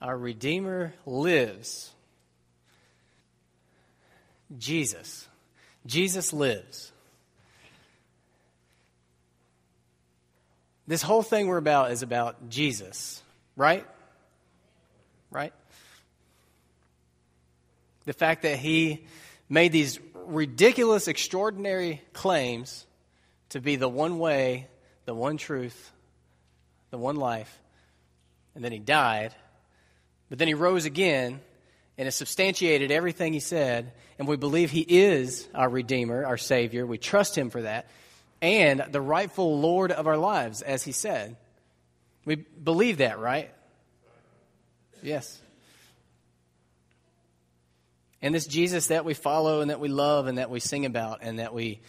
[0.00, 1.90] Our Redeemer lives.
[4.56, 5.26] Jesus.
[5.86, 6.92] Jesus lives.
[10.86, 13.22] This whole thing we're about is about Jesus,
[13.56, 13.86] right?
[15.30, 15.52] Right?
[18.06, 19.04] The fact that he
[19.50, 22.86] made these ridiculous, extraordinary claims
[23.50, 24.68] to be the one way,
[25.04, 25.92] the one truth,
[26.90, 27.60] the one life,
[28.54, 29.34] and then he died
[30.28, 31.40] but then he rose again
[31.96, 36.86] and has substantiated everything he said, and we believe he is our Redeemer, our Savior.
[36.86, 37.88] We trust him for that,
[38.40, 41.36] and the rightful Lord of our lives, as he said.
[42.24, 43.50] We believe that, right?
[45.02, 45.40] Yes.
[48.20, 51.20] And this Jesus that we follow and that we love and that we sing about
[51.22, 51.80] and that we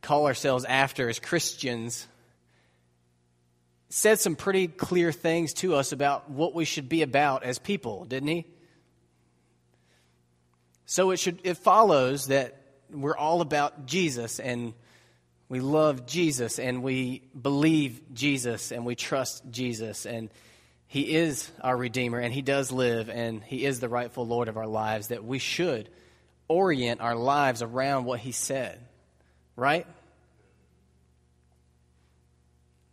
[0.00, 2.06] call ourselves after as Christians
[3.88, 8.04] said some pretty clear things to us about what we should be about as people,
[8.04, 8.46] didn't he?
[10.86, 14.72] So it should it follows that we're all about Jesus and
[15.48, 20.30] we love Jesus and we believe Jesus and we trust Jesus and
[20.86, 24.56] he is our redeemer and he does live and he is the rightful lord of
[24.56, 25.90] our lives that we should
[26.48, 28.78] orient our lives around what he said.
[29.56, 29.86] Right?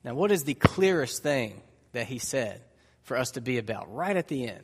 [0.05, 1.59] Now, what is the clearest thing
[1.93, 2.61] that he said
[3.01, 4.63] for us to be about right at the end?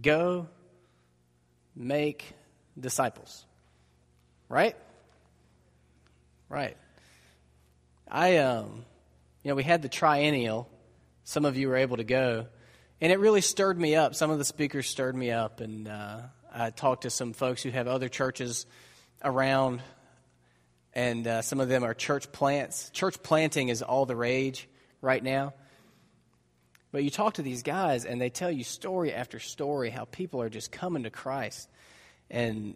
[0.00, 0.48] Go
[1.76, 2.32] make
[2.80, 3.44] disciples.
[4.48, 4.74] Right?
[6.48, 6.78] Right.
[8.10, 8.86] I, um,
[9.42, 10.66] you know, we had the triennial.
[11.24, 12.46] Some of you were able to go.
[13.02, 14.14] And it really stirred me up.
[14.14, 15.60] Some of the speakers stirred me up.
[15.60, 18.64] And uh, I talked to some folks who have other churches
[19.22, 19.82] around
[20.98, 22.90] and uh, some of them are church plants.
[22.90, 24.68] Church planting is all the rage
[25.00, 25.54] right now.
[26.90, 30.42] But you talk to these guys, and they tell you story after story how people
[30.42, 31.68] are just coming to Christ,
[32.32, 32.74] and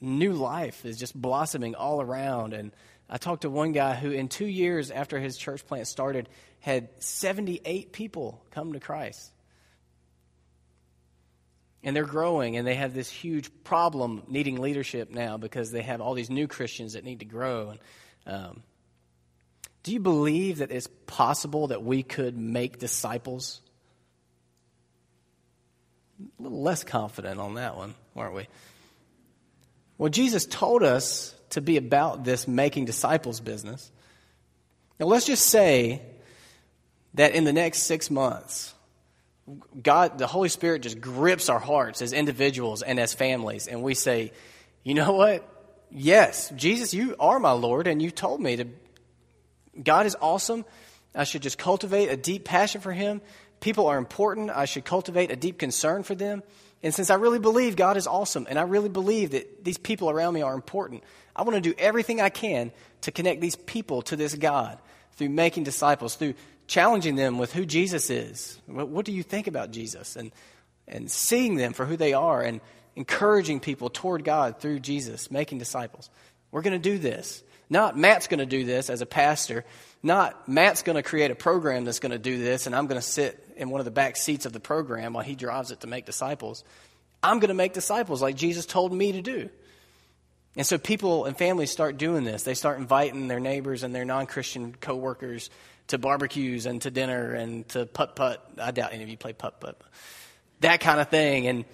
[0.00, 2.52] new life is just blossoming all around.
[2.52, 2.72] And
[3.08, 6.88] I talked to one guy who, in two years after his church plant started, had
[6.98, 9.30] 78 people come to Christ
[11.84, 16.00] and they're growing and they have this huge problem needing leadership now because they have
[16.00, 17.70] all these new christians that need to grow.
[17.70, 17.80] And,
[18.26, 18.62] um,
[19.82, 23.60] do you believe that it's possible that we could make disciples?
[26.40, 28.48] A little less confident on that one aren't we?
[29.98, 33.92] Well jesus told us to be about this making disciples business.
[34.98, 36.00] Now let's just say
[37.14, 38.73] that in the next six months
[39.82, 43.94] God, the Holy Spirit just grips our hearts as individuals and as families, and we
[43.94, 44.32] say,
[44.82, 45.48] you know what?
[45.90, 48.66] Yes, Jesus, you are my Lord, and you told me to.
[49.82, 50.64] God is awesome.
[51.14, 53.20] I should just cultivate a deep passion for Him.
[53.60, 54.50] People are important.
[54.50, 56.42] I should cultivate a deep concern for them.
[56.82, 60.10] And since I really believe God is awesome, and I really believe that these people
[60.10, 61.02] around me are important,
[61.34, 62.72] I want to do everything I can
[63.02, 64.78] to connect these people to this God
[65.12, 66.34] through making disciples, through
[66.66, 68.58] challenging them with who Jesus is.
[68.66, 70.16] What, what do you think about Jesus?
[70.16, 70.32] And,
[70.86, 72.60] and seeing them for who they are and
[72.96, 76.10] encouraging people toward God through Jesus, making disciples.
[76.50, 77.42] We're going to do this.
[77.70, 79.64] Not Matt's going to do this as a pastor.
[80.02, 83.00] Not Matt's going to create a program that's going to do this, and I'm going
[83.00, 85.80] to sit in one of the back seats of the program while he drives it
[85.80, 86.62] to make disciples.
[87.22, 89.48] I'm going to make disciples like Jesus told me to do.
[90.56, 92.42] And so people and families start doing this.
[92.44, 95.50] They start inviting their neighbors and their non Christian coworkers
[95.88, 98.44] to barbecues and to dinner and to putt putt.
[98.60, 99.80] I doubt any of you play putt putt.
[100.60, 101.46] That kind of thing.
[101.46, 101.64] And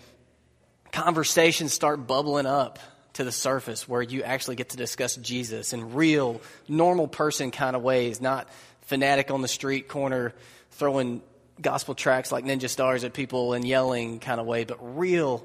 [0.92, 2.78] conversations start bubbling up
[3.14, 7.76] to the surface where you actually get to discuss Jesus in real, normal person kind
[7.76, 8.48] of ways, not
[8.82, 10.32] fanatic on the street corner
[10.72, 11.22] throwing
[11.60, 15.44] gospel tracks like ninja stars at people and yelling kind of way, but real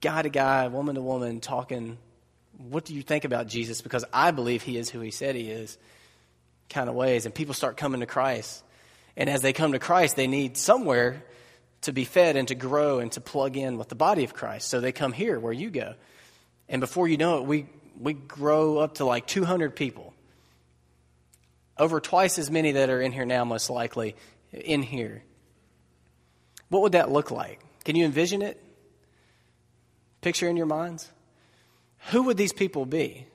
[0.00, 1.98] guy to guy, woman to woman talking.
[2.56, 3.80] What do you think about Jesus?
[3.80, 5.78] Because I believe he is who he said he is
[6.70, 7.26] kind of ways.
[7.26, 8.62] And people start coming to Christ.
[9.16, 11.22] And as they come to Christ, they need somewhere
[11.82, 14.68] to be fed and to grow and to plug in with the body of Christ.
[14.68, 15.94] So they come here where you go.
[16.68, 17.66] And before you know it, we,
[17.98, 20.14] we grow up to like 200 people.
[21.76, 24.14] Over twice as many that are in here now, most likely,
[24.52, 25.22] in here.
[26.68, 27.60] What would that look like?
[27.84, 28.62] Can you envision it?
[30.20, 31.10] Picture in your minds?
[32.10, 33.26] Who would these people be?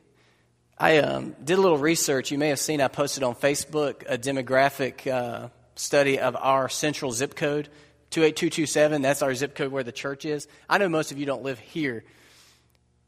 [0.78, 2.32] I um, did a little research.
[2.32, 7.14] You may have seen I posted on Facebook a demographic uh, study of our central
[7.14, 7.70] zip code,
[8.10, 9.02] 28227.
[9.02, 10.50] That's our zip code where the church is.
[10.70, 12.04] I know most of you don't live here.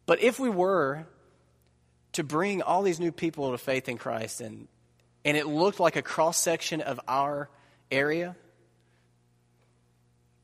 [0.06, 1.06] But if we were
[2.14, 4.70] to bring all these new people to faith in Christ and,
[5.26, 7.50] and it looked like a cross section of our
[7.92, 8.38] area,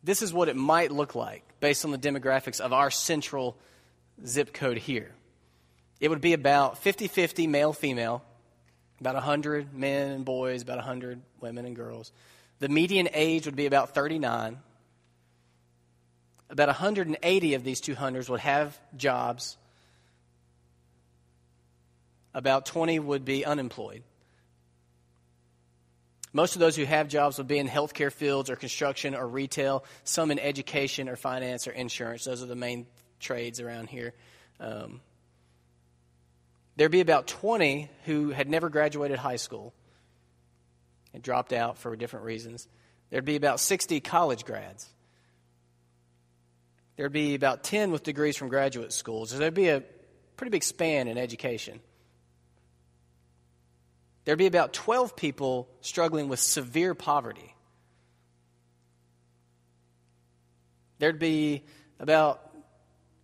[0.03, 3.57] this is what it might look like based on the demographics of our central
[4.25, 5.15] zip code here.
[6.03, 8.25] It would be about 50 50 male female,
[8.99, 12.11] about 100 men and boys, about 100 women and girls.
[12.59, 14.59] The median age would be about 39.
[16.49, 19.55] About 180 of these 200s would have jobs.
[22.33, 24.03] About 20 would be unemployed.
[26.33, 29.85] Most of those who have jobs would be in healthcare fields or construction or retail,
[30.03, 32.25] some in education or finance or insurance.
[32.25, 32.87] Those are the main
[33.21, 34.13] trades around here.
[34.59, 34.99] Um,
[36.75, 39.73] there'd be about 20 who had never graduated high school
[41.13, 42.67] and dropped out for different reasons.
[43.09, 44.89] There'd be about 60 college grads.
[46.95, 49.31] There'd be about 10 with degrees from graduate schools.
[49.31, 49.83] So there'd be a
[50.37, 51.79] pretty big span in education.
[54.25, 57.55] There'd be about 12 people struggling with severe poverty.
[60.99, 61.63] There'd be
[61.99, 62.42] about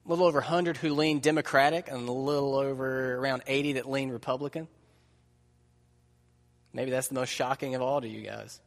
[0.10, 4.10] a little over 100 who lean Democratic and a little over around 80 that lean
[4.10, 4.68] Republican.
[6.74, 8.60] Maybe that's the most shocking of all to you guys.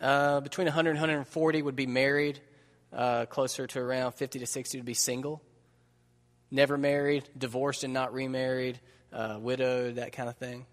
[0.00, 2.40] Uh, between 100 and 140 would be married.
[2.92, 5.42] Uh, closer to around 50 to 60 would be single.
[6.50, 8.78] Never married, divorced and not remarried
[9.12, 10.66] uh, widowed, that kind of thing.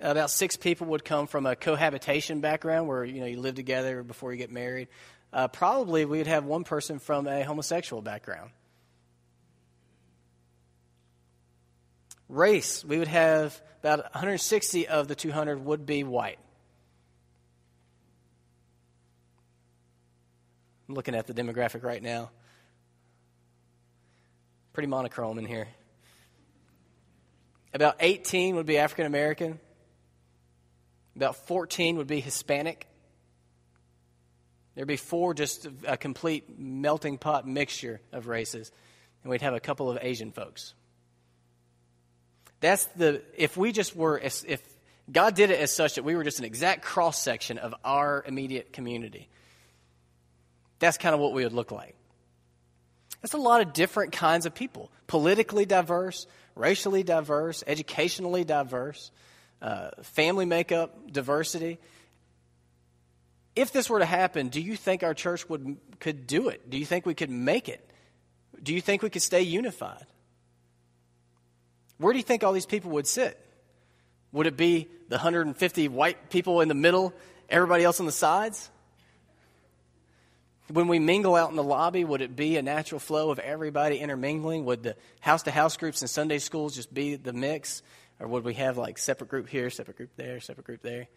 [0.00, 4.02] About six people would come from a cohabitation background where you know you live together
[4.02, 4.88] before you get married.
[5.32, 8.50] Uh, probably we'd have one person from a homosexual background.
[12.28, 16.38] Race, we would have about 160 of the 200 would be white.
[20.88, 22.30] I'm looking at the demographic right now.
[24.72, 25.68] Pretty monochrome in here.
[27.72, 29.60] About 18 would be African American.
[31.14, 32.86] About 14 would be Hispanic.
[34.74, 38.70] There'd be four, just a complete melting pot mixture of races.
[39.22, 40.74] And we'd have a couple of Asian folks.
[42.60, 44.62] That's the, if we just were, if if
[45.10, 48.22] God did it as such that we were just an exact cross section of our
[48.26, 49.28] immediate community,
[50.78, 51.96] that's kind of what we would look like.
[53.22, 59.10] That's a lot of different kinds of people, politically diverse, racially diverse, educationally diverse,
[59.60, 61.78] uh, family makeup, diversity.
[63.56, 66.70] If this were to happen, do you think our church would, could do it?
[66.70, 67.84] Do you think we could make it?
[68.62, 70.06] Do you think we could stay unified?
[71.98, 73.38] Where do you think all these people would sit?
[74.32, 77.12] Would it be the 150 white people in the middle,
[77.48, 78.70] everybody else on the sides?
[80.68, 83.98] When we mingle out in the lobby, would it be a natural flow of everybody
[83.98, 84.64] intermingling?
[84.66, 87.82] Would the house to house groups and Sunday schools just be the mix?
[88.20, 91.08] Or would we have like separate group here, separate group there, separate group there?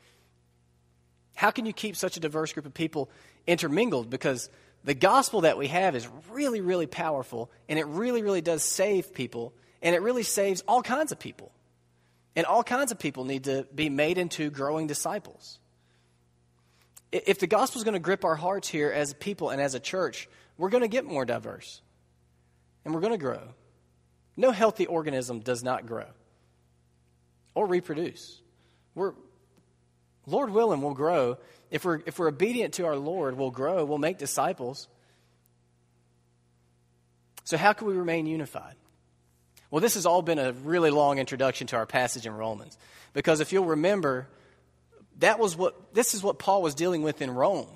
[1.36, 3.10] How can you keep such a diverse group of people
[3.48, 4.10] intermingled?
[4.10, 4.50] Because
[4.84, 9.14] the gospel that we have is really, really powerful, and it really, really does save
[9.14, 11.52] people, and it really saves all kinds of people.
[12.36, 15.60] And all kinds of people need to be made into growing disciples
[17.14, 19.80] if the gospel is going to grip our hearts here as people and as a
[19.80, 20.28] church,
[20.58, 21.82] we're going to get more diverse
[22.84, 23.42] and we're going to grow.
[24.36, 26.08] No healthy organism does not grow
[27.54, 28.42] or reproduce.
[28.96, 29.14] We're,
[30.26, 31.38] Lord willing, we'll grow.
[31.70, 34.88] If we're, if we're obedient to our Lord, we'll grow, we'll make disciples.
[37.44, 38.76] So, how can we remain unified?
[39.70, 42.78] Well, this has all been a really long introduction to our passage in Romans.
[43.14, 44.28] Because if you'll remember,
[45.20, 47.68] that was what, this is what Paul was dealing with in Rome.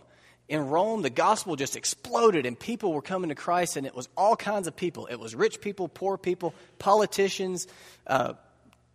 [0.48, 4.08] In Rome, the gospel just exploded and people were coming to Christ, and it was
[4.16, 5.08] all kinds of people.
[5.08, 7.68] It was rich people, poor people, politicians,
[8.06, 8.34] uh,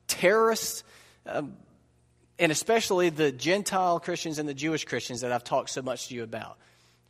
[0.06, 0.82] terrorists,
[1.26, 1.56] um,
[2.42, 6.14] and especially the Gentile Christians and the Jewish Christians that I've talked so much to
[6.14, 6.58] you about.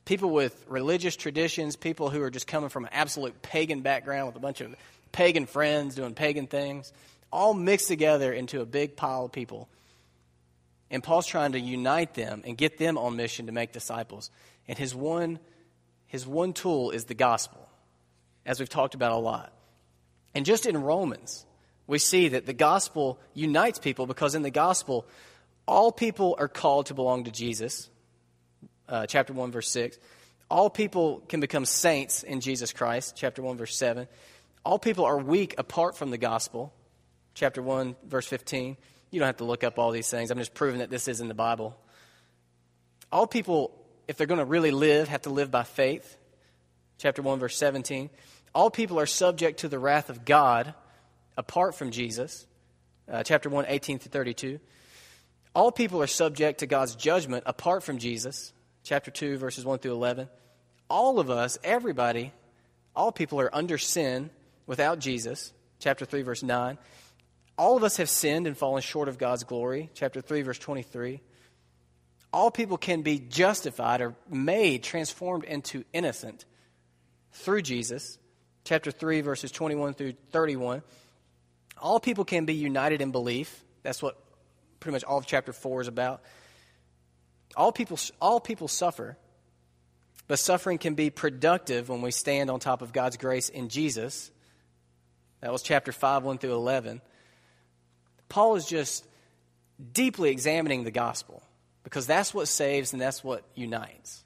[0.04, 4.36] People with religious traditions, people who are just coming from an absolute pagan background with
[4.36, 4.74] a bunch of
[5.10, 6.92] pagan friends doing pagan things,
[7.32, 9.68] all mixed together into a big pile of people
[10.92, 14.30] and Paul's trying to unite them and get them on mission to make disciples.
[14.68, 15.38] And his one,
[16.06, 17.66] his one tool is the gospel,
[18.44, 19.54] as we've talked about a lot.
[20.34, 21.46] And just in Romans,
[21.92, 25.06] we see that the gospel unites people because in the gospel,
[25.66, 27.90] all people are called to belong to Jesus.
[28.88, 29.98] Uh, chapter 1, verse 6.
[30.50, 33.12] All people can become saints in Jesus Christ.
[33.14, 34.08] Chapter 1, verse 7.
[34.64, 36.72] All people are weak apart from the gospel.
[37.34, 38.78] Chapter 1, verse 15.
[39.10, 40.30] You don't have to look up all these things.
[40.30, 41.78] I'm just proving that this is in the Bible.
[43.12, 43.70] All people,
[44.08, 46.16] if they're going to really live, have to live by faith.
[46.96, 48.08] Chapter 1, verse 17.
[48.54, 50.72] All people are subject to the wrath of God
[51.36, 52.46] apart from Jesus.
[53.10, 54.60] Uh, chapter 1, 18 to 32.
[55.54, 58.52] All people are subject to God's judgment apart from Jesus,
[58.84, 60.28] chapter 2, verses 1 through 11.
[60.88, 62.32] All of us, everybody,
[62.96, 64.30] all people are under sin
[64.66, 66.78] without Jesus, chapter 3, verse 9.
[67.58, 71.20] All of us have sinned and fallen short of God's glory, chapter 3, verse 23.
[72.32, 76.46] All people can be justified or made, transformed into innocent
[77.32, 78.18] through Jesus,
[78.64, 80.82] chapter 3, verses 21 through 31.
[81.82, 83.64] All people can be united in belief.
[83.82, 84.16] That's what
[84.78, 86.22] pretty much all of chapter 4 is about.
[87.56, 89.18] All people, all people suffer,
[90.28, 94.30] but suffering can be productive when we stand on top of God's grace in Jesus.
[95.40, 97.02] That was chapter 5, 1 through 11.
[98.28, 99.04] Paul is just
[99.92, 101.42] deeply examining the gospel
[101.82, 104.24] because that's what saves and that's what unites.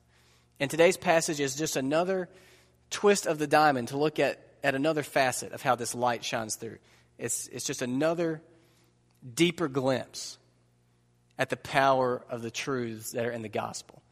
[0.60, 2.28] And today's passage is just another
[2.90, 6.56] twist of the diamond to look at, at another facet of how this light shines
[6.56, 6.78] through.
[7.18, 8.42] It's, it's just another
[9.34, 10.38] deeper glimpse
[11.38, 14.02] at the power of the truths that are in the gospel.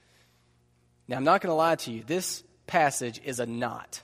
[1.08, 4.02] Now, I'm not going to lie to you, this passage is a knot.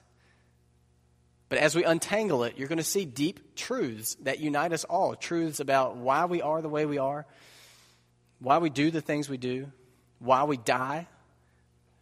[1.49, 5.16] But as we untangle it, you're going to see deep truths that unite us all
[5.16, 7.26] truths about why we are the way we are,
[8.38, 9.71] why we do the things we do,
[10.21, 11.09] why we die,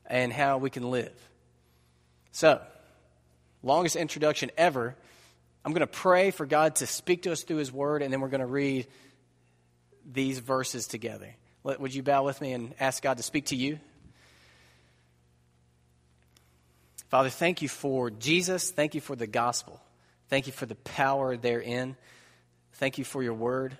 [0.06, 1.14] and how we can live.
[2.32, 2.60] So,
[3.62, 4.96] longest introduction ever.
[5.68, 8.22] I'm going to pray for God to speak to us through His Word, and then
[8.22, 8.86] we're going to read
[10.10, 11.36] these verses together.
[11.62, 13.78] Would you bow with me and ask God to speak to you?
[17.10, 18.70] Father, thank you for Jesus.
[18.70, 19.78] Thank you for the gospel.
[20.28, 21.96] Thank you for the power therein.
[22.72, 23.76] Thank you for your word.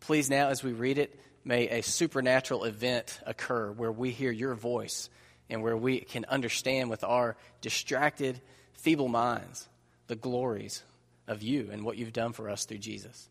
[0.00, 4.56] Please, now as we read it, may a supernatural event occur where we hear your
[4.56, 5.08] voice
[5.48, 8.40] and where we can understand with our distracted,
[8.72, 9.68] feeble minds
[10.08, 10.82] the glories
[11.26, 13.28] of you and what you've done for us through Jesus.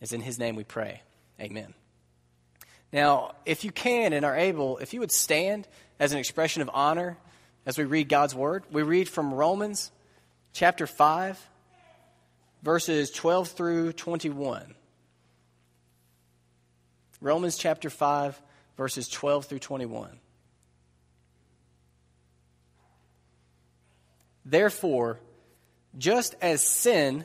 [0.00, 1.02] It's in his name we pray.
[1.40, 1.74] Amen.
[2.92, 5.68] Now, if you can and are able, if you would stand
[5.98, 7.16] as an expression of honor
[7.64, 9.92] as we read God's word, we read from Romans
[10.52, 11.38] chapter 5,
[12.62, 14.74] verses 12 through 21.
[17.20, 18.40] Romans chapter 5,
[18.76, 20.18] verses 12 through 21.
[24.44, 25.20] Therefore,
[25.96, 27.24] just as sin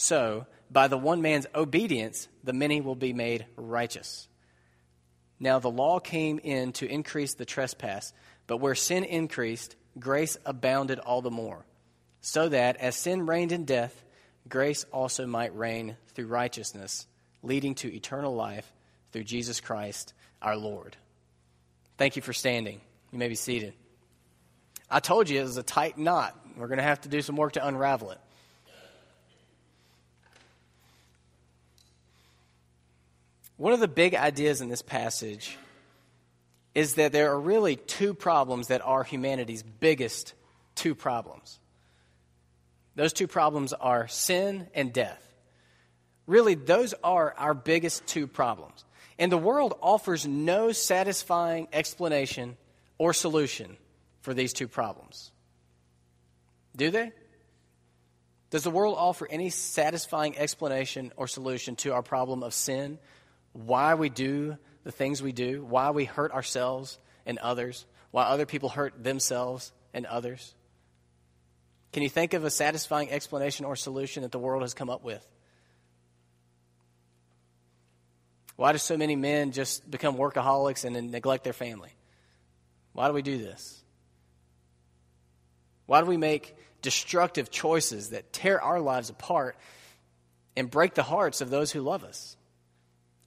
[0.00, 4.28] so by the one man's obedience the many will be made righteous.
[5.40, 8.12] Now the law came in to increase the trespass,
[8.46, 11.66] but where sin increased, grace abounded all the more,
[12.20, 14.04] so that as sin reigned in death,
[14.48, 17.08] grace also might reign through righteousness,
[17.42, 18.72] leading to eternal life
[19.10, 20.96] through Jesus Christ our Lord.
[21.96, 22.80] Thank you for standing.
[23.10, 23.74] You may be seated.
[24.88, 26.38] I told you it was a tight knot.
[26.56, 28.20] We're going to have to do some work to unravel it.
[33.58, 35.58] One of the big ideas in this passage
[36.74, 40.32] is that there are really two problems that are humanity's biggest
[40.76, 41.58] two problems.
[42.94, 45.24] Those two problems are sin and death.
[46.28, 48.84] Really, those are our biggest two problems.
[49.18, 52.56] And the world offers no satisfying explanation
[52.96, 53.76] or solution
[54.20, 55.32] for these two problems.
[56.76, 57.10] Do they?
[58.50, 62.98] Does the world offer any satisfying explanation or solution to our problem of sin
[63.52, 68.46] why we do the things we do, why we hurt ourselves and others, why other
[68.46, 70.54] people hurt themselves and others?
[71.92, 75.04] Can you think of a satisfying explanation or solution that the world has come up
[75.04, 75.26] with?
[78.56, 81.92] Why do so many men just become workaholics and neglect their family?
[82.92, 83.82] Why do we do this?
[85.86, 89.56] Why do we make destructive choices that tear our lives apart
[90.56, 92.37] and break the hearts of those who love us?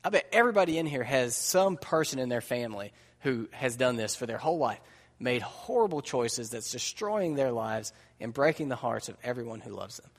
[0.04, 4.16] I bet everybody in here has some person in their family who has done this
[4.16, 4.80] for their whole life,
[5.20, 9.98] made horrible choices that's destroying their lives and breaking the hearts of everyone who loves
[9.98, 10.10] them.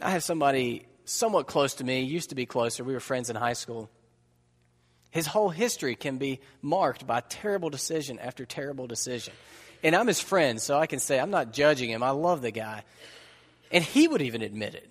[0.00, 2.84] I have somebody somewhat close to me, used to be closer.
[2.84, 3.88] We were friends in high school.
[5.10, 9.32] His whole history can be marked by terrible decision after terrible decision.
[9.82, 12.02] And I'm his friend, so I can say I'm not judging him.
[12.02, 12.82] I love the guy.
[13.72, 14.88] And he would even admit it.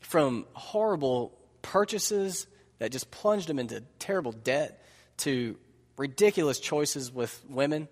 [0.00, 1.32] From horrible
[1.64, 2.46] purchases
[2.78, 4.84] that just plunged him into terrible debt
[5.18, 5.56] to
[5.96, 7.88] ridiculous choices with women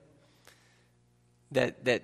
[1.52, 2.02] that, that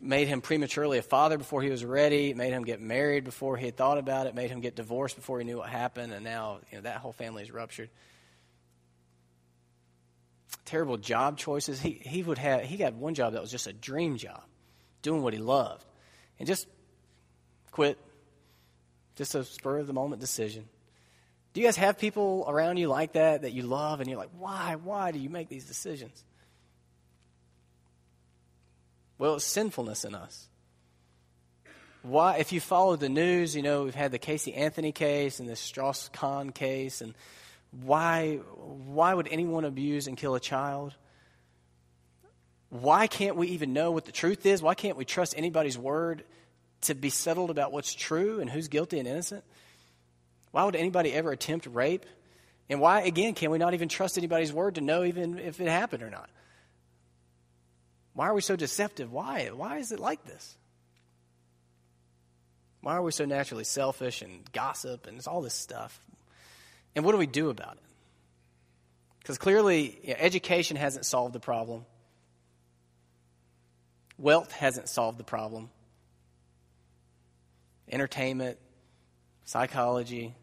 [0.00, 3.66] made him prematurely a father before he was ready, made him get married before he
[3.66, 6.58] had thought about it, made him get divorced before he knew what happened, and now
[6.70, 7.90] you know, that whole family is ruptured.
[10.64, 11.80] Terrible job choices.
[11.80, 14.42] He, he would have he got one job that was just a dream job,
[15.02, 15.84] doing what he loved,
[16.38, 16.66] and just
[17.70, 17.98] quit.
[19.16, 20.68] Just a spur of the moment decision.
[21.52, 24.30] Do you guys have people around you like that that you love, and you're like,
[24.38, 26.24] why, why do you make these decisions?
[29.18, 30.48] Well, it's sinfulness in us.
[32.02, 35.48] Why, if you follow the news, you know, we've had the Casey Anthony case and
[35.48, 37.14] the Strauss Kahn case, and
[37.70, 40.94] why, why would anyone abuse and kill a child?
[42.70, 44.62] Why can't we even know what the truth is?
[44.62, 46.24] Why can't we trust anybody's word
[46.82, 49.44] to be settled about what's true and who's guilty and innocent?
[50.50, 52.06] Why would anybody ever attempt rape?
[52.68, 55.68] And why, again, can we not even trust anybody's word to know even if it
[55.68, 56.30] happened or not?
[58.14, 59.10] Why are we so deceptive?
[59.10, 59.50] Why?
[59.54, 60.56] Why is it like this?
[62.82, 66.00] Why are we so naturally selfish and gossip and all this stuff?
[66.94, 67.82] And what do we do about it?
[69.20, 71.86] Because clearly, you know, education hasn't solved the problem.
[74.18, 75.70] Wealth hasn't solved the problem.
[77.92, 78.58] Entertainment,
[79.44, 80.34] psychology,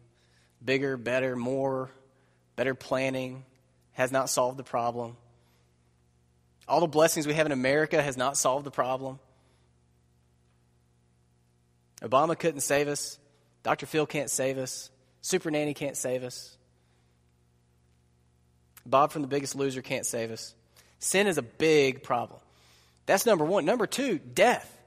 [0.64, 1.90] bigger, better, more,
[2.56, 3.44] better planning
[3.92, 5.16] has not solved the problem.
[6.68, 9.18] All the blessings we have in America has not solved the problem.
[12.00, 13.18] Obama couldn't save us.
[13.62, 13.86] Dr.
[13.86, 14.90] Phil can't save us.
[15.20, 16.56] Super Nanny can't save us.
[18.86, 20.54] Bob from The Biggest Loser can't save us.
[20.98, 22.40] Sin is a big problem.
[23.06, 23.64] That's number one.
[23.64, 24.79] Number two, death.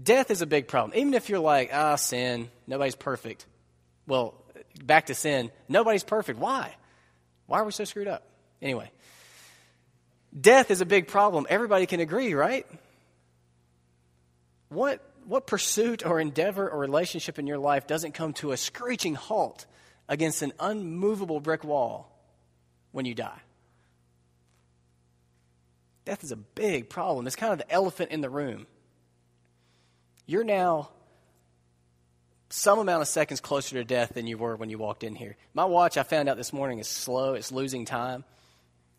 [0.00, 0.98] Death is a big problem.
[0.98, 3.46] Even if you're like, ah, sin, nobody's perfect.
[4.06, 4.34] Well,
[4.82, 6.38] back to sin, nobody's perfect.
[6.38, 6.74] Why?
[7.46, 8.24] Why are we so screwed up?
[8.60, 8.90] Anyway,
[10.38, 11.46] Death is a big problem.
[11.48, 12.66] Everybody can agree, right?
[14.68, 19.14] What, what pursuit or endeavor or relationship in your life doesn't come to a screeching
[19.14, 19.66] halt
[20.08, 22.12] against an unmovable brick wall
[22.92, 23.40] when you die?
[26.04, 27.26] Death is a big problem.
[27.26, 28.66] It's kind of the elephant in the room.
[30.28, 30.90] You're now
[32.50, 35.36] some amount of seconds closer to death than you were when you walked in here.
[35.54, 38.24] My watch, I found out this morning, is slow, it's losing time.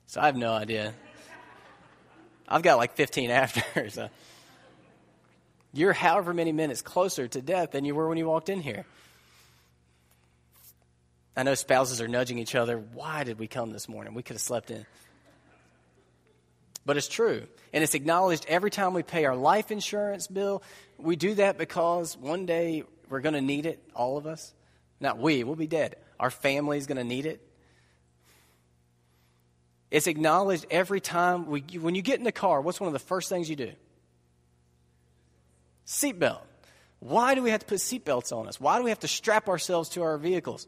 [0.08, 0.92] So I have no idea.
[2.48, 3.92] I've got like 15 after.
[3.92, 4.10] So
[5.72, 8.86] you're however many minutes closer to death than you were when you walked in here.
[11.38, 12.80] I know spouses are nudging each other.
[12.80, 14.15] Why did we come this morning?
[14.15, 14.84] We could have slept in.
[16.88, 17.44] But it's true.
[17.72, 20.63] And it's acknowledged every time we pay our life insurance bill.
[21.01, 24.53] We do that because one day we're going to need it, all of us.
[24.99, 25.95] Not we, we'll be dead.
[26.19, 27.41] Our family's going to need it.
[29.91, 31.47] It's acknowledged every time.
[31.47, 33.71] We, when you get in the car, what's one of the first things you do?
[35.88, 36.41] Seatbelt.
[36.99, 38.59] Why do we have to put seatbelts on us?
[38.59, 40.67] Why do we have to strap ourselves to our vehicles?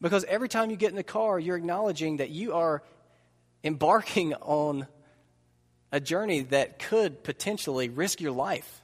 [0.00, 2.82] Because every time you get in the car, you're acknowledging that you are
[3.64, 4.86] embarking on
[5.90, 8.82] a journey that could potentially risk your life.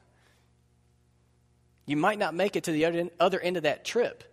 [1.86, 4.24] You might not make it to the other end of that trip.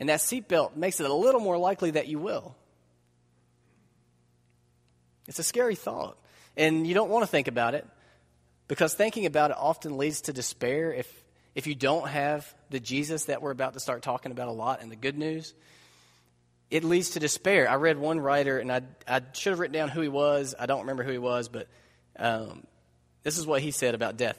[0.00, 2.54] And that seatbelt makes it a little more likely that you will.
[5.26, 6.16] It's a scary thought.
[6.56, 7.86] And you don't want to think about it
[8.66, 13.24] because thinking about it often leads to despair if, if you don't have the Jesus
[13.24, 15.54] that we're about to start talking about a lot and the good news.
[16.70, 17.68] It leads to despair.
[17.68, 20.54] I read one writer, and I, I should have written down who he was.
[20.58, 21.66] I don't remember who he was, but
[22.18, 22.66] um,
[23.22, 24.38] this is what he said about death.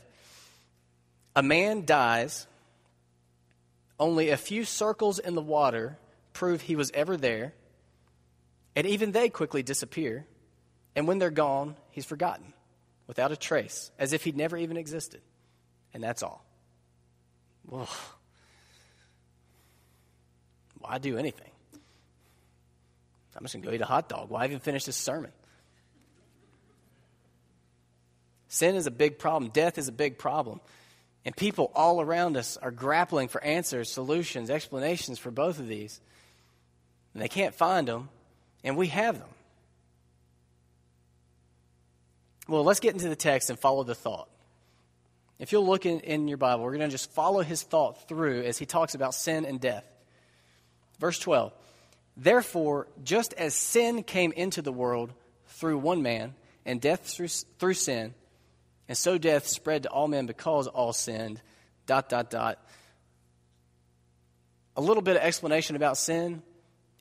[1.36, 2.48] A man dies,
[4.00, 5.98] only a few circles in the water
[6.34, 7.54] prove he was ever there,
[8.76, 10.26] and even they quickly disappear.
[10.96, 12.54] And when they're gone, he's forgotten.
[13.10, 15.20] without a trace, as if he'd never even existed.
[15.96, 16.46] And that's all.
[17.66, 17.88] Whoa.
[20.78, 21.50] Why do anything?
[23.36, 24.30] I'm just going to go eat a hot dog.
[24.30, 25.32] Why even finish this sermon?
[28.48, 29.50] Sin is a big problem.
[29.52, 30.62] Death is a big problem.
[31.30, 36.02] And people all around us are grappling for answers, solutions, explanations for both of these.
[37.14, 38.10] And they can't find them,
[38.64, 39.30] and we have them.
[42.48, 44.28] Well, let's get into the text and follow the thought.
[45.38, 48.42] If you'll look in, in your Bible, we're going to just follow his thought through
[48.42, 49.86] as he talks about sin and death.
[50.98, 51.54] Verse 12
[52.18, 55.14] Therefore, just as sin came into the world
[55.46, 56.34] through one man,
[56.66, 57.28] and death through,
[57.60, 58.16] through sin,
[58.90, 61.40] and so death spread to all men because all sinned.
[61.86, 62.60] Dot, dot, dot.
[64.76, 66.42] A little bit of explanation about sin.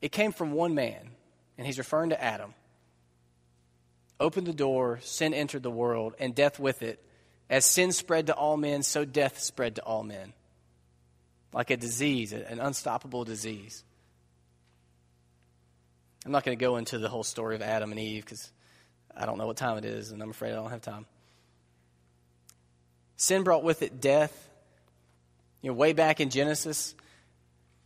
[0.03, 1.11] It came from one man,
[1.57, 2.53] and he's referring to Adam.
[4.21, 7.03] Opened the door, sin entered the world, and death with it.
[7.49, 10.35] As sin spread to all men, so death spread to all men.
[11.55, 13.83] Like a disease, an unstoppable disease.
[16.27, 18.53] I'm not going to go into the whole story of Adam and Eve because
[19.17, 21.07] I don't know what time it is, and I'm afraid I don't have time.
[23.19, 24.49] Sin brought with it death.
[25.61, 26.95] You know, way back in Genesis,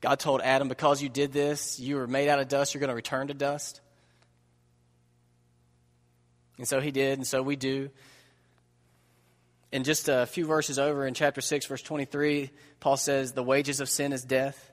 [0.02, 2.90] God told Adam, because you did this, you were made out of dust, you're going
[2.90, 3.80] to return to dust.
[6.58, 7.88] And so he did, and so we do.
[9.72, 13.80] In just a few verses over in chapter 6, verse 23, Paul says, The wages
[13.80, 14.70] of sin is death.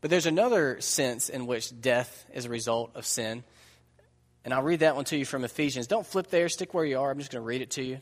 [0.00, 3.44] But there's another sense in which death is a result of sin.
[4.44, 5.86] And I'll read that one to you from Ephesians.
[5.86, 7.08] Don't flip there, stick where you are.
[7.08, 8.00] I'm just going to read it to you.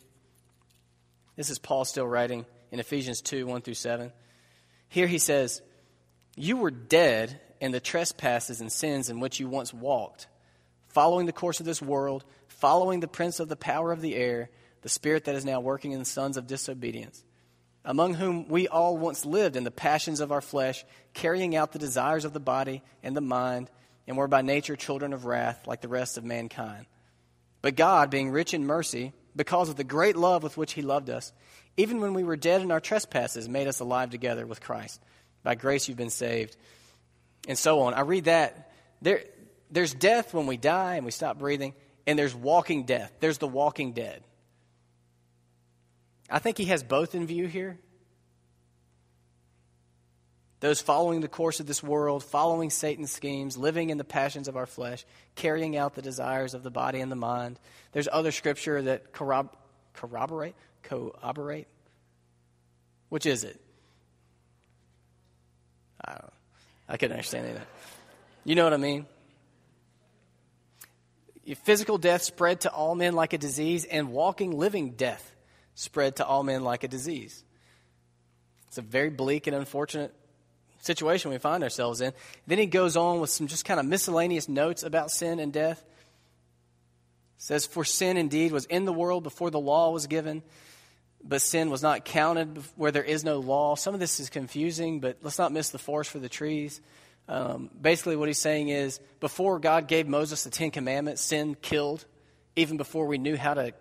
[1.36, 4.12] This is Paul still writing in Ephesians 2 1 through 7.
[4.88, 5.62] Here he says,
[6.36, 10.26] You were dead in the trespasses and sins in which you once walked,
[10.88, 14.50] following the course of this world, following the prince of the power of the air,
[14.82, 17.22] the spirit that is now working in the sons of disobedience,
[17.84, 21.78] among whom we all once lived in the passions of our flesh, carrying out the
[21.78, 23.70] desires of the body and the mind,
[24.06, 26.86] and were by nature children of wrath like the rest of mankind.
[27.62, 31.10] But God, being rich in mercy, because of the great love with which he loved
[31.10, 31.32] us,
[31.76, 35.00] even when we were dead in our trespasses, made us alive together with Christ.
[35.42, 36.56] By grace you've been saved.
[37.48, 37.94] And so on.
[37.94, 38.72] I read that.
[39.00, 39.22] There,
[39.70, 41.74] there's death when we die and we stop breathing,
[42.06, 43.12] and there's walking death.
[43.20, 44.22] There's the walking dead.
[46.28, 47.78] I think he has both in view here
[50.60, 54.56] those following the course of this world, following Satan's schemes, living in the passions of
[54.56, 57.58] our flesh, carrying out the desires of the body and the mind.
[57.92, 59.56] There's other scripture that corrob-
[59.94, 61.66] corroborate, corroborate.
[63.08, 63.58] Which is it?
[66.04, 66.32] I don't know.
[66.88, 67.66] I couldn't understand that.
[68.44, 69.06] You know what I mean?
[71.64, 75.34] Physical death spread to all men like a disease, and walking, living death
[75.74, 77.44] spread to all men like a disease.
[78.68, 80.14] It's a very bleak and unfortunate
[80.80, 82.12] situation we find ourselves in.
[82.46, 85.78] Then he goes on with some just kind of miscellaneous notes about sin and death.
[85.80, 90.42] It says, For sin indeed was in the world before the law was given,
[91.22, 93.74] but sin was not counted where there is no law.
[93.74, 96.80] Some of this is confusing, but let's not miss the forest for the trees.
[97.28, 102.04] Um, basically, what he's saying is before God gave Moses the Ten Commandments, sin killed,
[102.56, 103.72] even before we knew how to,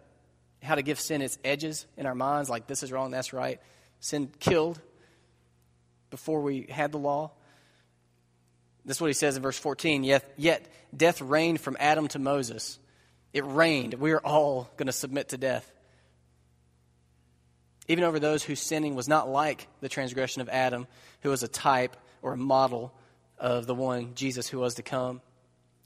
[0.62, 3.60] how to give sin its edges in our minds, like this is wrong, that's right.
[4.02, 4.80] Sin killed
[6.10, 7.32] before we had the law.
[8.86, 10.04] This is what he says in verse 14.
[10.04, 12.80] Yet, yet death reigned from Adam to Moses.
[13.34, 13.94] It reigned.
[13.96, 15.72] We are all going to submit to death.
[17.88, 20.88] Even over those whose sinning was not like the transgression of Adam,
[21.22, 22.94] who was a type or a model
[23.38, 25.22] of the one, Jesus, who was to come.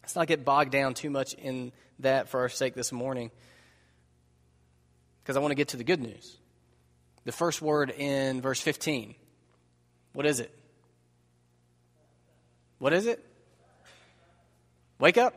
[0.01, 3.31] Let's not get bogged down too much in that for our sake this morning,
[5.21, 6.37] because I want to get to the good news.
[7.23, 9.15] The first word in verse 15
[10.13, 10.53] what is it?
[12.79, 13.23] What is it?
[14.99, 15.33] Wake up.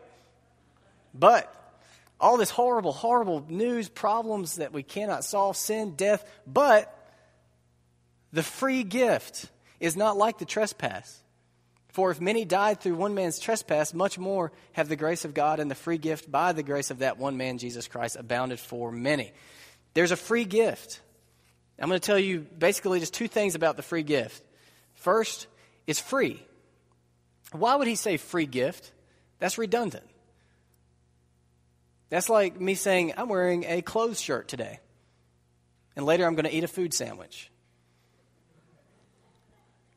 [1.14, 1.52] But
[2.20, 6.92] all this horrible, horrible news, problems that we cannot solve, sin, death, but
[8.32, 9.46] the free gift
[9.80, 11.22] is not like the trespass.
[11.88, 15.60] For if many died through one man's trespass, much more have the grace of God
[15.60, 18.92] and the free gift by the grace of that one man, Jesus Christ, abounded for
[18.92, 19.32] many.
[19.94, 21.00] There's a free gift.
[21.78, 24.42] I'm going to tell you basically just two things about the free gift.
[25.06, 25.46] First,
[25.86, 26.44] it's free.
[27.52, 28.90] Why would he say free gift?
[29.38, 30.02] That's redundant.
[32.10, 34.80] That's like me saying, I'm wearing a clothes shirt today,
[35.94, 37.52] and later I'm going to eat a food sandwich.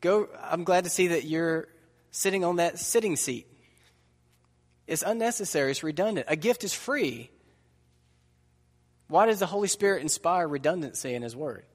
[0.02, 1.70] Go, I'm glad to see that you're
[2.12, 3.48] sitting on that sitting seat.
[4.86, 6.28] It's unnecessary, it's redundant.
[6.30, 7.32] A gift is free.
[9.08, 11.66] Why does the Holy Spirit inspire redundancy in His Word?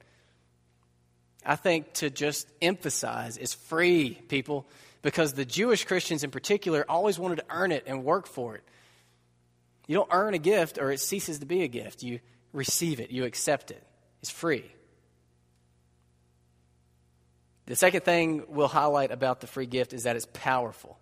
[1.44, 4.66] I think to just emphasize is free, people,
[5.02, 8.62] because the Jewish Christians in particular always wanted to earn it and work for it.
[9.86, 12.02] You don't earn a gift or it ceases to be a gift.
[12.02, 12.20] You
[12.52, 13.82] receive it, you accept it.
[14.22, 14.64] It's free.
[17.66, 20.98] The second thing we'll highlight about the free gift is that it's powerful.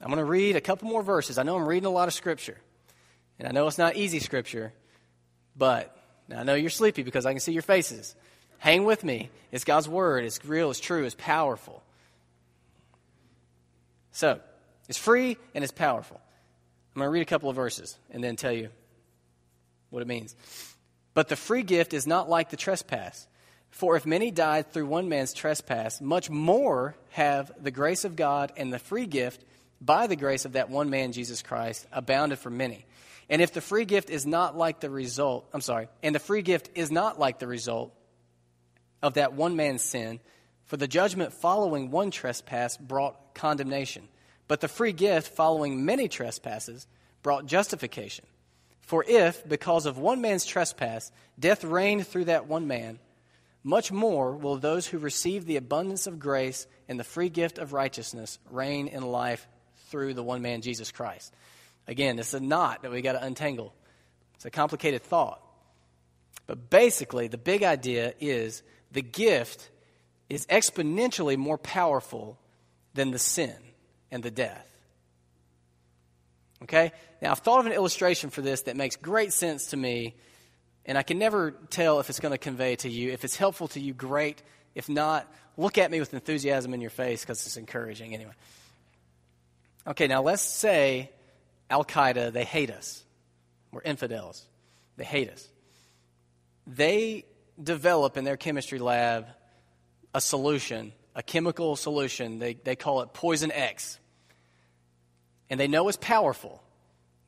[0.00, 1.38] I'm going to read a couple more verses.
[1.38, 2.58] I know I'm reading a lot of scripture,
[3.38, 4.72] and I know it's not easy scripture,
[5.56, 5.96] but
[6.34, 8.14] I know you're sleepy because I can see your faces.
[8.58, 9.30] Hang with me.
[9.52, 10.24] It's God's word.
[10.24, 11.82] It's real, it's true, it's powerful.
[14.12, 14.40] So,
[14.88, 16.20] it's free and it's powerful.
[16.94, 18.70] I'm going to read a couple of verses and then tell you
[19.90, 20.34] what it means.
[21.14, 23.26] But the free gift is not like the trespass.
[23.70, 28.52] For if many died through one man's trespass, much more have the grace of God
[28.56, 29.44] and the free gift
[29.80, 32.86] by the grace of that one man, Jesus Christ, abounded for many.
[33.28, 36.42] And if the free gift is not like the result, I'm sorry, and the free
[36.42, 37.92] gift is not like the result
[39.02, 40.20] of that one man's sin,
[40.64, 44.08] for the judgment following one trespass brought condemnation,
[44.48, 46.86] but the free gift following many trespasses
[47.22, 48.24] brought justification.
[48.80, 53.00] For if, because of one man's trespass, death reigned through that one man,
[53.64, 57.72] much more will those who receive the abundance of grace and the free gift of
[57.72, 59.48] righteousness reign in life
[59.88, 61.34] through the one man, Jesus Christ.
[61.88, 63.74] Again, it's a knot that we got to untangle.
[64.36, 65.42] It's a complicated thought.
[66.46, 68.62] But basically, the big idea is
[68.96, 69.68] the gift
[70.30, 72.38] is exponentially more powerful
[72.94, 73.54] than the sin
[74.10, 74.66] and the death.
[76.62, 76.92] Okay?
[77.20, 80.14] Now, I've thought of an illustration for this that makes great sense to me,
[80.86, 83.12] and I can never tell if it's going to convey to you.
[83.12, 84.42] If it's helpful to you, great.
[84.74, 88.32] If not, look at me with enthusiasm in your face because it's encouraging anyway.
[89.86, 91.10] Okay, now let's say
[91.68, 93.04] Al Qaeda, they hate us.
[93.72, 94.42] We're infidels.
[94.96, 95.46] They hate us.
[96.66, 97.26] They
[97.62, 99.26] develop in their chemistry lab
[100.14, 102.38] a solution, a chemical solution.
[102.38, 103.98] They, they call it Poison X.
[105.50, 106.62] And they know it's powerful.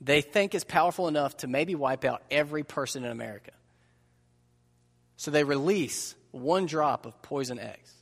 [0.00, 3.52] They think it's powerful enough to maybe wipe out every person in America.
[5.16, 7.92] So they release one drop of Poison X.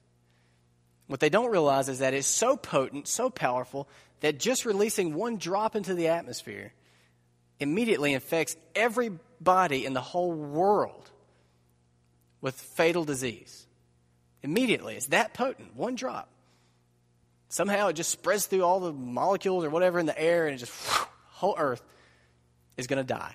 [1.07, 3.89] What they don't realize is that it's so potent, so powerful,
[4.21, 6.73] that just releasing one drop into the atmosphere
[7.59, 11.11] immediately infects everybody in the whole world
[12.47, 13.67] with fatal disease.
[14.41, 14.95] Immediately.
[14.95, 15.75] It's that potent.
[15.75, 16.29] One drop.
[17.49, 20.59] Somehow it just spreads through all the molecules or whatever in the air and it
[20.59, 20.73] just,
[21.31, 21.83] whole earth
[22.77, 23.35] is going to die.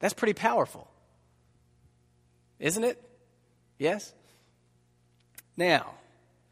[0.00, 0.86] That's pretty powerful.
[2.58, 3.02] Isn't it?
[3.78, 4.12] Yes?
[5.56, 5.94] Now,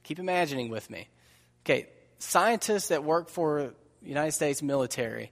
[0.05, 1.07] keep imagining with me.
[1.67, 1.87] Okay,
[2.19, 5.31] scientists that work for United States military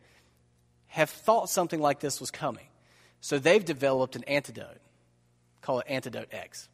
[0.89, 2.67] have thought something like this was coming.
[3.23, 4.83] So they've developed an antidote
[5.71, 6.69] call it Antidote X.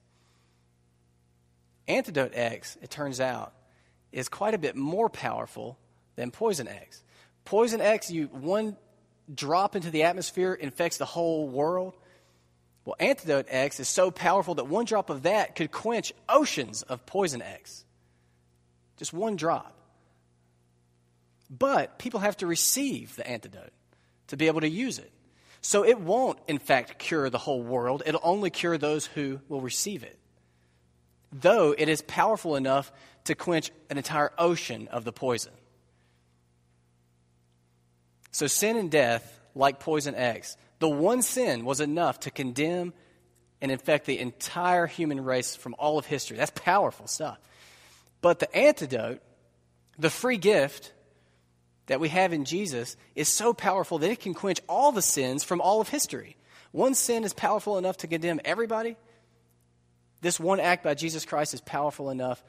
[1.87, 3.53] Antidote X, it turns out,
[4.11, 5.79] is quite a bit more powerful
[6.15, 7.03] than Poison X.
[7.45, 8.75] Poison X, you one
[9.33, 11.95] drop into the atmosphere infects the whole world.
[12.87, 17.05] Well, Antidote X is so powerful that one drop of that could quench oceans of
[17.05, 17.85] Poison X.
[18.97, 19.75] Just one drop.
[21.51, 23.73] But people have to receive the antidote
[24.29, 25.13] to be able to use it.
[25.67, 28.05] So it won't, in fact, cure the whole world.
[28.07, 30.17] It'll only cure those who will receive it.
[31.33, 32.93] Though it is powerful enough
[33.25, 35.53] to quench an entire ocean of the poison.
[38.31, 42.93] So sin and death, like poison X, the one sin was enough to condemn
[43.61, 46.37] and infect the entire human race from all of history.
[46.37, 47.41] That's powerful stuff.
[48.21, 49.21] But the antidote,
[49.99, 50.93] the free gift,
[51.87, 55.45] that we have in Jesus is so powerful that it can quench all the sins
[55.45, 56.37] from all of history.
[56.73, 58.97] One sin is powerful enough to condemn everybody.
[60.21, 62.43] This one act by Jesus Christ is powerful enough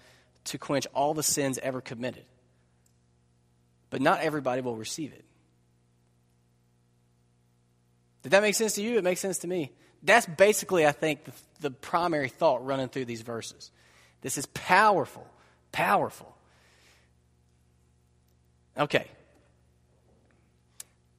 [0.46, 2.26] to quench all the sins ever committed.
[3.90, 5.24] But not everybody will receive it.
[8.24, 8.98] Did that make sense to you?
[8.98, 9.72] It makes sense to me.
[10.04, 13.72] That's basically, I think, the, the primary thought running through these verses.
[14.22, 15.26] This is powerful,
[15.72, 16.36] powerful.
[18.78, 19.08] Okay,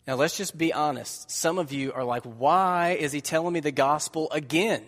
[0.09, 1.31] now, let's just be honest.
[1.31, 4.83] Some of you are like, why is he telling me the gospel again?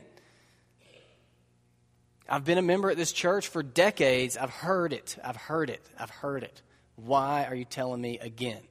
[2.27, 4.39] I've been a member at this church for decades.
[4.39, 5.19] I've heard it.
[5.23, 5.83] I've heard it.
[5.99, 6.63] I've heard it.
[6.97, 8.63] Why are you telling me again?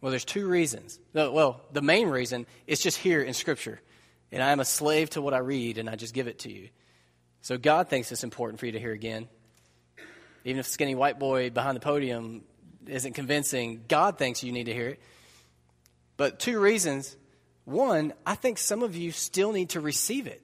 [0.00, 1.00] Well, there's two reasons.
[1.12, 3.80] Well, the main reason is just here in Scripture.
[4.30, 6.52] And I am a slave to what I read, and I just give it to
[6.52, 6.68] you.
[7.42, 9.26] So God thinks it's important for you to hear again.
[10.44, 12.44] Even if skinny white boy behind the podium
[12.86, 15.00] isn't convincing, God thinks you need to hear it.
[16.16, 17.16] But two reasons.
[17.64, 20.42] One, I think some of you still need to receive it.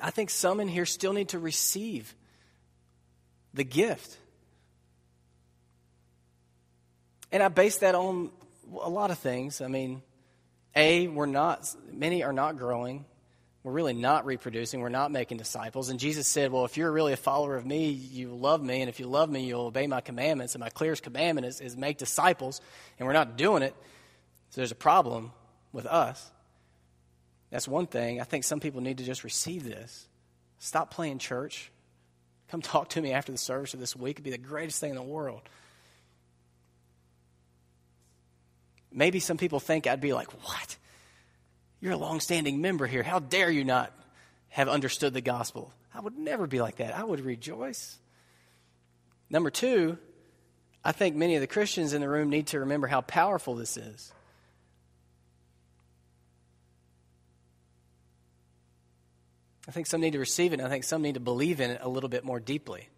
[0.00, 2.14] I think some in here still need to receive
[3.54, 4.16] the gift.
[7.32, 8.30] And I base that on
[8.80, 9.60] a lot of things.
[9.60, 10.02] I mean,
[10.76, 13.04] A, we're not, many are not growing.
[13.68, 14.80] We're really not reproducing.
[14.80, 15.90] We're not making disciples.
[15.90, 18.80] And Jesus said, Well, if you're really a follower of me, you love me.
[18.80, 20.54] And if you love me, you'll obey my commandments.
[20.54, 22.62] And my clearest commandment is, is make disciples.
[22.98, 23.74] And we're not doing it.
[24.48, 25.32] So there's a problem
[25.70, 26.30] with us.
[27.50, 28.22] That's one thing.
[28.22, 30.08] I think some people need to just receive this.
[30.60, 31.70] Stop playing church.
[32.50, 34.14] Come talk to me after the service of this week.
[34.14, 35.42] It'd be the greatest thing in the world.
[38.90, 40.78] Maybe some people think I'd be like, What?
[41.80, 43.02] You're a long-standing member here.
[43.02, 43.92] How dare you not
[44.48, 45.72] have understood the gospel?
[45.94, 46.96] I would never be like that.
[46.96, 47.98] I would rejoice.
[49.30, 49.98] Number two,
[50.84, 53.76] I think many of the Christians in the room need to remember how powerful this
[53.76, 54.12] is.
[59.68, 61.70] I think some need to receive it, and I think some need to believe in
[61.70, 62.88] it a little bit more deeply.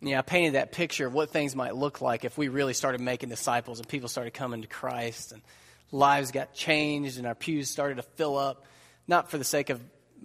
[0.00, 3.00] Yeah, I painted that picture of what things might look like if we really started
[3.00, 5.42] making disciples and people started coming to Christ and
[5.90, 8.64] lives got changed and our pews started to fill up,
[9.06, 9.80] not for the sake of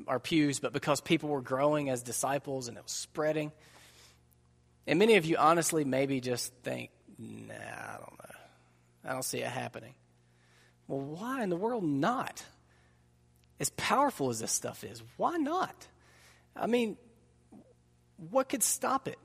[0.08, 3.52] our pews, but because people were growing as disciples and it was spreading.
[4.88, 8.36] And many of you honestly maybe just think, nah, I don't know.
[9.06, 9.94] I don't see it happening.
[10.88, 12.44] Well, why in the world not?
[13.60, 15.88] As powerful as this stuff is, why not?
[16.56, 16.98] I mean,
[18.30, 19.20] what could stop it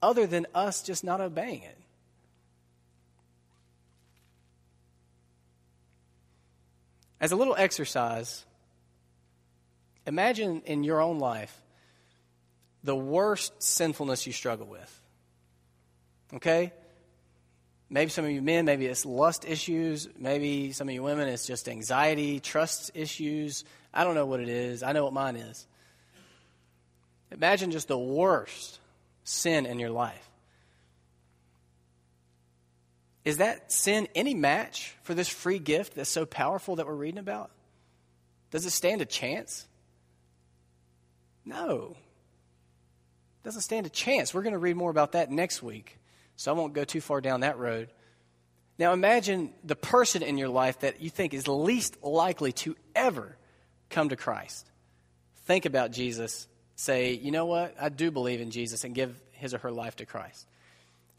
[0.00, 1.78] other than us just not obeying it?
[7.24, 8.44] As a little exercise,
[10.06, 11.58] imagine in your own life
[12.82, 15.00] the worst sinfulness you struggle with.
[16.34, 16.70] Okay?
[17.88, 20.06] Maybe some of you men, maybe it's lust issues.
[20.18, 23.64] Maybe some of you women, it's just anxiety, trust issues.
[23.94, 24.82] I don't know what it is.
[24.82, 25.66] I know what mine is.
[27.30, 28.80] Imagine just the worst
[29.22, 30.23] sin in your life.
[33.24, 37.18] Is that sin any match for this free gift that's so powerful that we're reading
[37.18, 37.50] about?
[38.50, 39.66] Does it stand a chance?
[41.44, 41.96] No.
[41.96, 44.34] It doesn't stand a chance.
[44.34, 45.98] We're going to read more about that next week,
[46.36, 47.88] so I won't go too far down that road.
[48.78, 53.36] Now imagine the person in your life that you think is least likely to ever
[53.88, 54.70] come to Christ.
[55.46, 56.48] Think about Jesus.
[56.76, 57.74] Say, you know what?
[57.80, 60.46] I do believe in Jesus and give his or her life to Christ.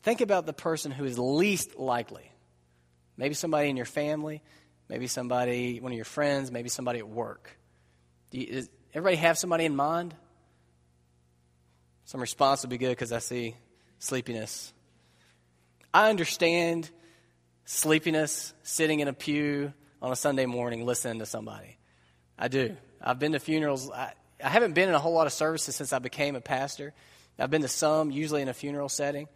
[0.05, 2.31] Think about the person who is least likely.
[3.17, 4.43] Maybe somebody in your family,
[4.87, 7.49] maybe somebody, one of your friends, maybe somebody at work.
[8.29, 10.13] Do you, does everybody have somebody in mind?
[12.03, 13.55] Some response would be good because I see
[13.97, 14.71] sleepiness.
[15.91, 16.87] I understand
[17.65, 21.79] sleepiness sitting in a pew on a Sunday morning listening to somebody.
[22.37, 22.77] I do.
[23.01, 23.89] I've been to funerals.
[23.89, 24.13] I,
[24.43, 26.93] I haven't been in a whole lot of services since I became a pastor.
[27.39, 29.27] I've been to some, usually in a funeral setting.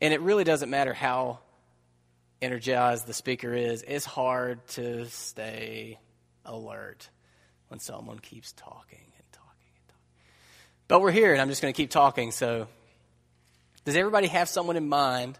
[0.00, 1.40] And it really doesn't matter how
[2.40, 5.98] energized the speaker is, it's hard to stay
[6.44, 7.08] alert
[7.68, 10.26] when someone keeps talking and talking and talking.
[10.88, 12.32] But we're here, and I'm just going to keep talking.
[12.32, 12.66] So,
[13.84, 15.38] does everybody have someone in mind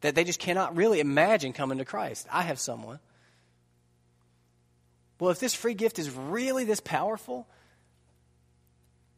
[0.00, 2.26] that they just cannot really imagine coming to Christ?
[2.32, 2.98] I have someone.
[5.18, 7.46] Well, if this free gift is really this powerful,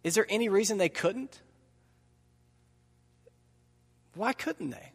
[0.05, 1.41] is there any reason they couldn't?
[4.19, 4.93] Why couldn't they?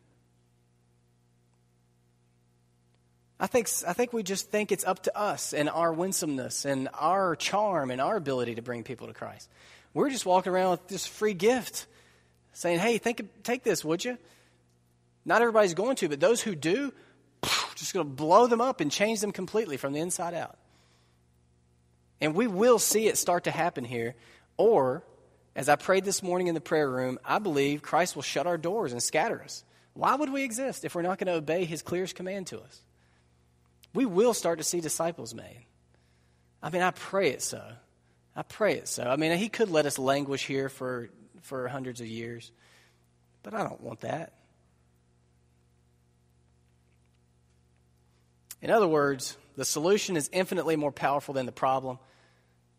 [3.40, 6.90] I think, I think we just think it's up to us and our winsomeness and
[6.94, 9.50] our charm and our ability to bring people to Christ.
[9.94, 11.88] We're just walking around with this free gift
[12.52, 14.18] saying, hey, think, take this, would you?
[15.24, 16.94] Not everybody's going to, but those who do,
[17.76, 20.58] just going to blow them up and change them completely from the inside out.
[22.20, 24.16] And we will see it start to happen here,
[24.58, 25.04] or
[25.56, 28.58] as I prayed this morning in the prayer room, I believe Christ will shut our
[28.58, 29.64] doors and scatter us.
[29.94, 32.82] Why would we exist if we're not going to obey his clearest command to us?
[33.94, 35.66] We will start to see disciples made.
[36.64, 37.64] I mean, I pray it so.
[38.36, 39.04] I pray it so.
[39.04, 41.10] I mean, he could let us languish here for,
[41.42, 42.52] for hundreds of years,
[43.44, 44.34] but I don't want that.
[48.64, 52.00] In other words, the solution is infinitely more powerful than the problem.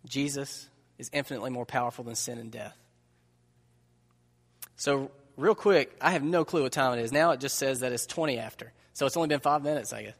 [0.07, 0.68] Jesus
[0.99, 2.76] is infinitely more powerful than sin and death.
[4.76, 7.12] So, real quick, I have no clue what time it is.
[7.12, 8.72] Now it just says that it's 20 after.
[8.92, 10.14] So it's only been five minutes, I guess.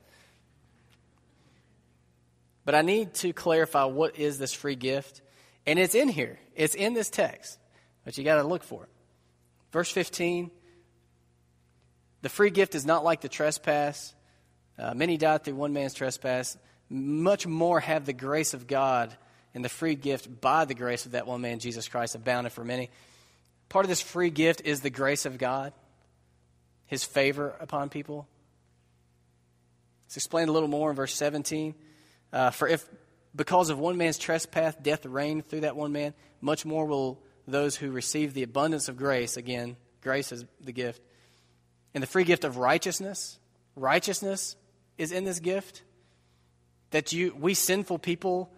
[2.65, 5.21] But I need to clarify what is this free gift.
[5.67, 7.59] And it's in here, it's in this text,
[8.05, 8.89] but you got to look for it.
[9.73, 10.51] Verse 15
[12.23, 14.15] The free gift is not like the trespass.
[14.79, 16.59] Uh, many died through one man's trespass.
[16.91, 19.17] Much more have the grace of God
[19.55, 22.65] and the free gift by the grace of that one man, Jesus Christ, abounded for
[22.65, 22.91] many.
[23.69, 25.73] Part of this free gift is the grace of God,
[26.87, 28.27] his favor upon people.
[30.07, 31.75] It's explained a little more in verse 17.
[32.33, 32.87] Uh, for if
[33.35, 37.77] because of one man's trespass death reigned through that one man, much more will those
[37.77, 41.03] who receive the abundance of grace, again, grace is the gift,
[41.95, 43.39] and the free gift of righteousness.
[43.77, 44.57] Righteousness
[44.99, 45.83] is in this gift.
[46.91, 48.53] That you, we sinful people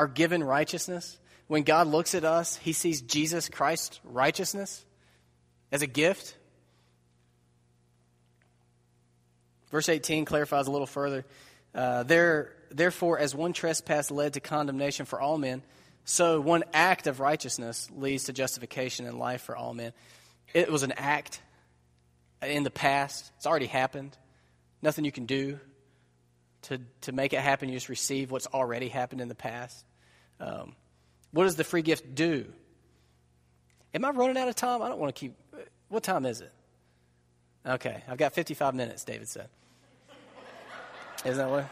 [0.00, 1.18] are given righteousness.
[1.46, 4.82] When God looks at us, he sees Jesus Christ's righteousness
[5.70, 6.34] as a gift.
[9.70, 11.26] Verse 18 clarifies a little further.
[11.74, 15.62] Uh, there, therefore, as one trespass led to condemnation for all men,
[16.06, 19.92] so one act of righteousness leads to justification and life for all men.
[20.54, 21.42] It was an act
[22.40, 24.16] in the past, it's already happened.
[24.80, 25.60] Nothing you can do
[26.62, 27.68] to, to make it happen.
[27.68, 29.84] You just receive what's already happened in the past.
[30.40, 30.74] Um,
[31.32, 32.46] what does the free gift do?
[33.94, 34.82] Am I running out of time?
[34.82, 35.34] I don't want to keep.
[35.88, 36.52] What time is it?
[37.66, 39.48] Okay, I've got 55 minutes, David said.
[41.24, 41.66] Isn't that what?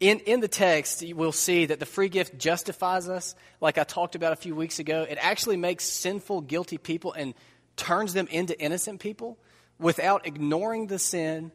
[0.00, 4.16] In, in the text, we'll see that the free gift justifies us, like I talked
[4.16, 5.06] about a few weeks ago.
[5.08, 7.34] It actually makes sinful, guilty people and
[7.76, 9.38] turns them into innocent people
[9.78, 11.52] without ignoring the sin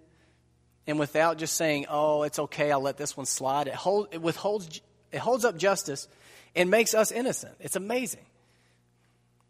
[0.88, 3.68] and without just saying, oh, it's okay, I'll let this one slide.
[3.68, 4.82] It, hold, it, withholds,
[5.12, 6.08] it holds up justice
[6.56, 7.54] and makes us innocent.
[7.60, 8.26] It's amazing.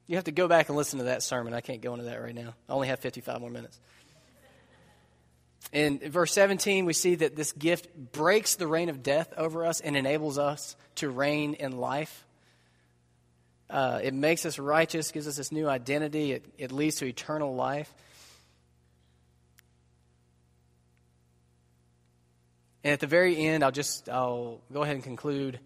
[0.08, 1.54] You have to go back and listen to that sermon.
[1.54, 2.56] I can't go into that right now.
[2.68, 3.80] I only have 55 more minutes.
[5.72, 9.82] In verse 17, we see that this gift breaks the reign of death over us
[9.82, 12.26] and enables us to reign in life.
[13.70, 17.54] Uh, it makes us righteous, gives us this new identity, it, it leads to eternal
[17.54, 17.94] life.
[22.88, 25.60] And at the very end, I'll just I'll go ahead and conclude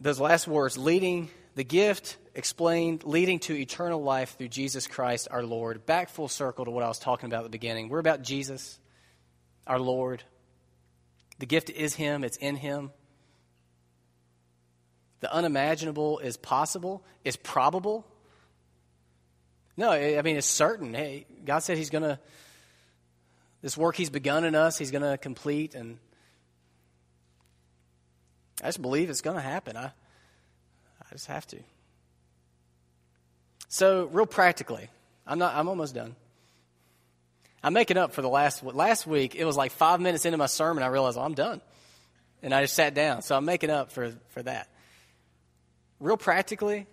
[0.00, 5.42] those last words leading the gift explained leading to eternal life through Jesus Christ our
[5.42, 5.86] Lord.
[5.86, 7.88] Back full circle to what I was talking about at the beginning.
[7.88, 8.78] We're about Jesus,
[9.66, 10.22] our Lord.
[11.40, 12.92] The gift is Him, it's in Him.
[15.18, 18.06] The unimaginable is possible, is probable.
[19.76, 20.94] No, I mean, it's certain.
[20.94, 22.20] Hey, God said He's going to,
[23.62, 25.74] this work He's begun in us, He's going to complete.
[25.74, 25.98] And
[28.62, 29.76] I just believe it's going to happen.
[29.76, 31.58] I, I just have to.
[33.68, 34.90] So, real practically,
[35.26, 35.54] I'm not.
[35.54, 36.14] I'm almost done.
[37.62, 39.34] I'm making up for the last last week.
[39.34, 41.62] It was like five minutes into my sermon, I realized oh, I'm done,
[42.42, 43.22] and I just sat down.
[43.22, 44.68] So I'm making up for for that.
[46.00, 46.86] Real practically,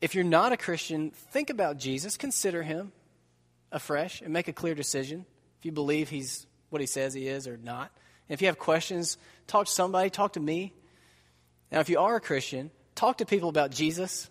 [0.00, 2.16] if you're not a Christian, think about Jesus.
[2.16, 2.90] Consider him
[3.72, 5.26] afresh and make a clear decision.
[5.58, 7.90] If you believe he's what he says he is or not.
[8.28, 10.10] And if you have questions, talk to somebody.
[10.10, 10.72] Talk to me.
[11.70, 14.28] Now, if you are a Christian, talk to people about Jesus.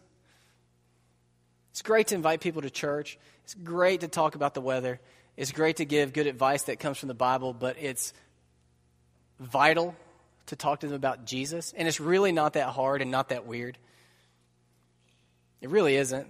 [1.72, 3.18] It's great to invite people to church.
[3.44, 5.00] It's great to talk about the weather.
[5.38, 8.14] It's great to give good advice that comes from the Bible, but it's
[9.40, 9.96] vital
[10.48, 11.74] to talk to them about Jesus.
[11.76, 13.78] And it's really not that hard and not that weird.
[15.62, 16.28] It really isn't.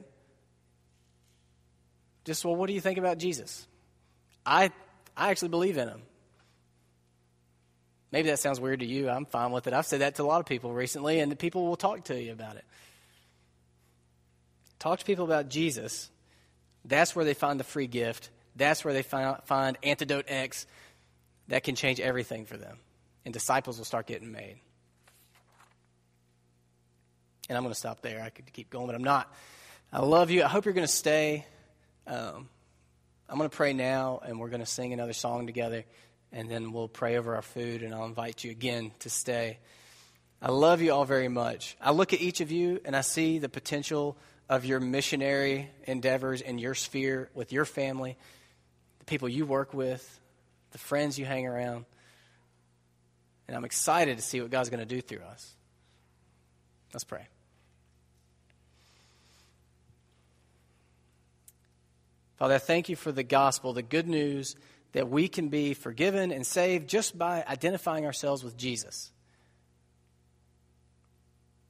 [2.25, 3.67] Just, well, what do you think about Jesus?
[4.45, 4.71] I,
[5.17, 6.01] I actually believe in him.
[8.11, 9.09] Maybe that sounds weird to you.
[9.09, 9.73] I'm fine with it.
[9.73, 12.33] I've said that to a lot of people recently, and people will talk to you
[12.33, 12.65] about it.
[14.79, 16.09] Talk to people about Jesus.
[16.83, 18.29] That's where they find the free gift.
[18.55, 20.65] That's where they find, find antidote X
[21.47, 22.77] that can change everything for them.
[23.23, 24.57] And disciples will start getting made.
[27.47, 28.21] And I'm going to stop there.
[28.23, 29.33] I could keep going, but I'm not.
[29.93, 30.43] I love you.
[30.43, 31.45] I hope you're going to stay.
[32.11, 32.49] Um,
[33.27, 35.85] I'm going to pray now, and we're going to sing another song together
[36.31, 39.59] and then we'll pray over our food, and I'll invite you again to stay.
[40.41, 41.75] I love you all very much.
[41.81, 44.17] I look at each of you, and I see the potential
[44.49, 48.17] of your missionary endeavors in your sphere with your family,
[48.99, 50.19] the people you work with,
[50.71, 51.85] the friends you hang around.
[53.47, 55.53] And I'm excited to see what God's going to do through us.
[56.93, 57.27] Let's pray.
[62.41, 64.55] Father, I thank you for the gospel, the good news
[64.93, 69.11] that we can be forgiven and saved just by identifying ourselves with Jesus.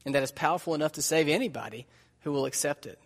[0.05, 1.87] And that is powerful enough to save anybody
[2.21, 2.97] who will accept it.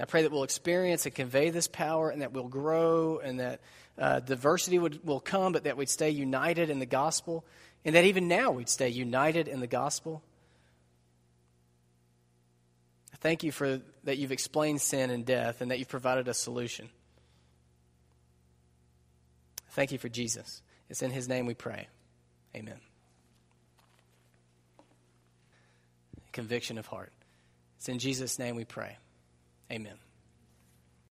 [0.00, 3.60] I pray that we'll experience and convey this power and that we'll grow and that
[3.98, 7.44] uh, diversity would, will come, but that we'd stay united in the gospel
[7.84, 10.22] And that even now we'd stay united in the gospel.
[13.22, 16.88] Thank you for that you've explained sin and death and that you've provided a solution.
[19.70, 20.60] Thank you for Jesus.
[20.90, 21.86] It's in his name we pray.
[22.56, 22.80] Amen.
[26.32, 27.12] Conviction of heart.
[27.76, 28.96] It's in Jesus' name we pray.
[29.70, 29.94] Amen.